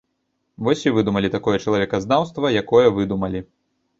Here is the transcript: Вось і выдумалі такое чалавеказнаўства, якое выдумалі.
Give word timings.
Вось 0.67 0.85
і 0.87 0.93
выдумалі 0.95 1.29
такое 1.35 1.53
чалавеказнаўства, 1.65 2.53
якое 2.61 2.87
выдумалі. 2.97 3.45